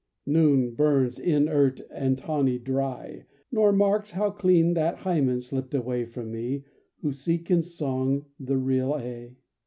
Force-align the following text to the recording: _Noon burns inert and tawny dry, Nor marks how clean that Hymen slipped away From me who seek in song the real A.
_Noon 0.25 0.73
burns 0.73 1.19
inert 1.19 1.79
and 1.91 2.17
tawny 2.17 2.57
dry, 2.57 3.25
Nor 3.51 3.71
marks 3.71 4.09
how 4.09 4.31
clean 4.31 4.73
that 4.73 4.97
Hymen 5.03 5.41
slipped 5.41 5.75
away 5.75 6.05
From 6.05 6.31
me 6.31 6.63
who 7.03 7.13
seek 7.13 7.51
in 7.51 7.61
song 7.61 8.25
the 8.39 8.57
real 8.57 8.95
A. 8.97 9.35